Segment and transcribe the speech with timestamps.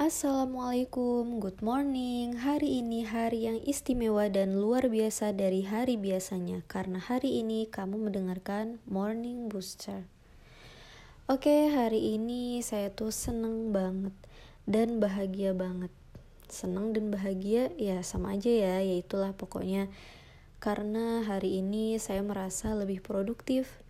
[0.00, 2.32] Assalamualaikum, good morning.
[2.40, 8.08] Hari ini hari yang istimewa dan luar biasa dari hari biasanya, karena hari ini kamu
[8.08, 10.08] mendengarkan Morning Booster.
[11.28, 14.16] Oke, hari ini saya tuh seneng banget
[14.64, 15.92] dan bahagia banget.
[16.48, 19.92] Seneng dan bahagia ya sama aja ya, yaitulah pokoknya
[20.64, 23.84] karena hari ini saya merasa lebih produktif,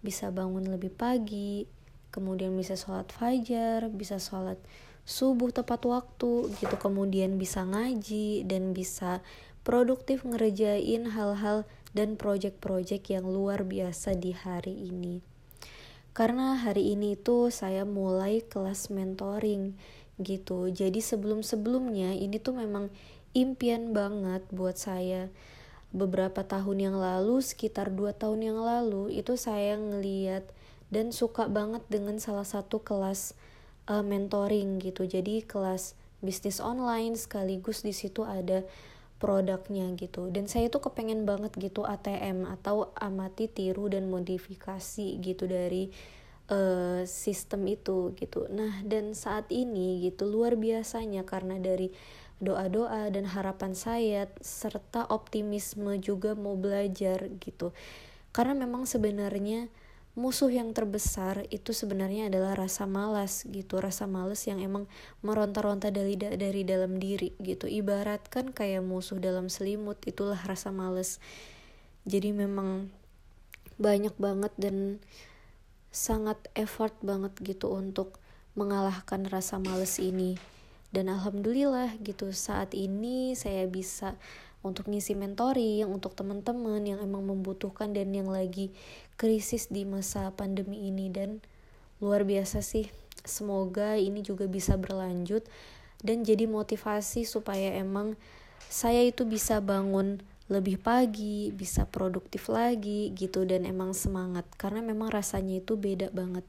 [0.00, 1.68] bisa bangun lebih pagi,
[2.08, 4.56] kemudian bisa sholat fajar, bisa sholat
[5.10, 9.18] subuh tepat waktu gitu kemudian bisa ngaji dan bisa
[9.66, 15.18] produktif ngerjain hal-hal dan project-project yang luar biasa di hari ini.
[16.14, 19.74] Karena hari ini tuh saya mulai kelas mentoring
[20.22, 20.70] gitu.
[20.70, 22.94] Jadi sebelum-sebelumnya ini tuh memang
[23.34, 25.26] impian banget buat saya.
[25.90, 30.46] Beberapa tahun yang lalu sekitar dua tahun yang lalu itu saya ngeliat
[30.94, 33.34] dan suka banget dengan salah satu kelas
[33.90, 35.04] uh, mentoring gitu.
[35.04, 38.62] Jadi kelas bisnis online sekaligus di situ ada
[39.20, 40.30] produknya gitu.
[40.32, 45.90] Dan saya tuh kepengen banget gitu ATM atau amati tiru dan modifikasi gitu dari
[46.48, 48.46] uh, sistem itu gitu.
[48.48, 51.92] Nah dan saat ini gitu luar biasanya karena dari
[52.40, 57.76] doa-doa dan harapan saya serta optimisme juga mau belajar gitu.
[58.32, 59.68] Karena memang sebenarnya
[60.18, 64.90] musuh yang terbesar itu sebenarnya adalah rasa malas gitu rasa malas yang emang
[65.22, 67.70] meronta-ronta dari dari dalam diri gitu.
[67.70, 71.22] Ibaratkan kayak musuh dalam selimut itulah rasa malas.
[72.04, 72.90] Jadi memang
[73.80, 74.98] banyak banget dan
[75.90, 78.18] sangat effort banget gitu untuk
[78.58, 80.36] mengalahkan rasa males ini.
[80.90, 84.18] Dan alhamdulillah gitu saat ini saya bisa
[84.60, 88.72] untuk ngisi mentoring untuk teman-teman yang emang membutuhkan dan yang lagi
[89.16, 91.08] krisis di masa pandemi ini.
[91.08, 91.40] Dan
[92.00, 92.88] luar biasa sih
[93.24, 95.44] semoga ini juga bisa berlanjut
[96.00, 98.16] dan jadi motivasi supaya emang
[98.68, 104.44] saya itu bisa bangun lebih pagi, bisa produktif lagi gitu dan emang semangat.
[104.58, 106.42] Karena memang rasanya itu beda banget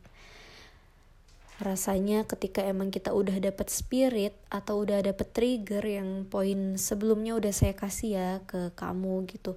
[1.61, 7.53] rasanya ketika emang kita udah dapet spirit atau udah dapet trigger yang poin sebelumnya udah
[7.53, 9.55] saya kasih ya ke kamu gitu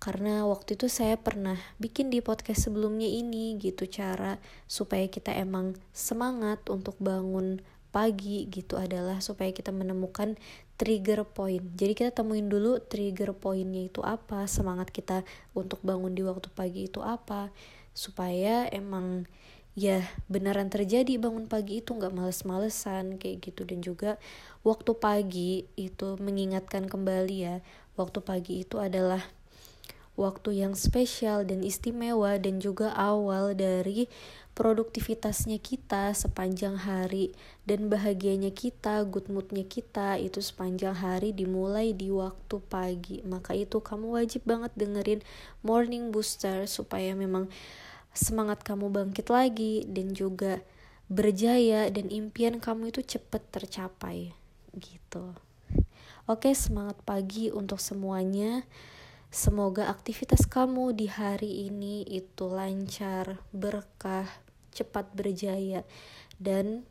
[0.00, 5.76] karena waktu itu saya pernah bikin di podcast sebelumnya ini gitu cara supaya kita emang
[5.92, 7.60] semangat untuk bangun
[7.92, 10.38] pagi gitu adalah supaya kita menemukan
[10.80, 11.60] trigger point.
[11.76, 16.88] Jadi kita temuin dulu trigger pointnya itu apa, semangat kita untuk bangun di waktu pagi
[16.88, 17.52] itu apa,
[17.92, 19.28] supaya emang
[19.80, 24.20] ya beneran terjadi bangun pagi itu nggak males-malesan kayak gitu dan juga
[24.60, 27.56] waktu pagi itu mengingatkan kembali ya
[27.96, 29.24] waktu pagi itu adalah
[30.20, 34.04] waktu yang spesial dan istimewa dan juga awal dari
[34.52, 37.32] produktivitasnya kita sepanjang hari
[37.64, 43.24] dan bahagianya kita, good moodnya kita itu sepanjang hari dimulai di waktu pagi.
[43.24, 45.24] Maka itu kamu wajib banget dengerin
[45.64, 47.48] Morning Booster supaya memang
[48.14, 50.62] semangat kamu bangkit lagi dan juga
[51.10, 54.30] berjaya dan impian kamu itu cepat tercapai
[54.78, 55.34] gitu.
[56.30, 58.62] Oke, semangat pagi untuk semuanya.
[59.30, 64.26] Semoga aktivitas kamu di hari ini itu lancar, berkah,
[64.70, 65.82] cepat berjaya
[66.38, 66.86] dan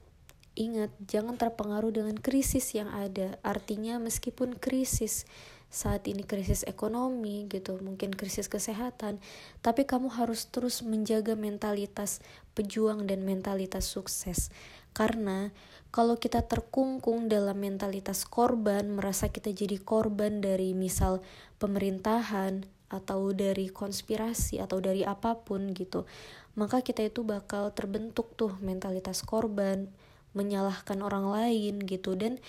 [0.59, 3.39] ingat jangan terpengaruh dengan krisis yang ada.
[3.43, 5.23] Artinya meskipun krisis
[5.69, 9.21] saat ini krisis ekonomi gitu, mungkin krisis kesehatan,
[9.61, 12.25] tapi kamu harus terus menjaga mentalitas
[12.57, 14.49] pejuang dan mentalitas sukses.
[14.97, 15.53] Karena
[15.93, 21.21] kalau kita terkungkung dalam mentalitas korban, merasa kita jadi korban dari misal
[21.61, 26.09] pemerintahan atau dari konspirasi atau dari apa pun gitu,
[26.57, 29.85] maka kita itu bakal terbentuk tuh mentalitas korban,
[30.33, 32.41] menyalahkan orang lain gitu dan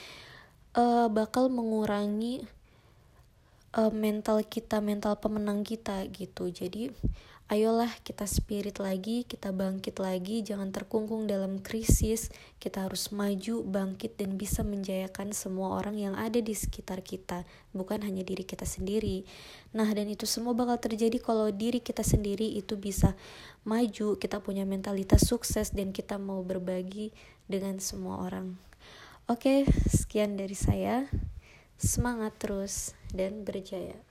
[0.76, 2.48] uh, bakal mengurangi
[3.76, 6.91] uh, mental kita mental pemenang kita gitu jadi
[7.50, 12.30] ayolah kita spirit lagi, kita bangkit lagi, jangan terkungkung dalam krisis.
[12.62, 17.42] Kita harus maju, bangkit, dan bisa menjayakan semua orang yang ada di sekitar kita,
[17.74, 19.27] bukan hanya diri kita sendiri.
[19.74, 23.18] Nah, dan itu semua bakal terjadi kalau diri kita sendiri itu bisa
[23.66, 27.10] maju, kita punya mentalitas sukses, dan kita mau berbagi
[27.50, 28.54] dengan semua orang.
[29.27, 31.10] Oke, sekian dari saya.
[31.80, 34.09] Semangat terus dan berjaya.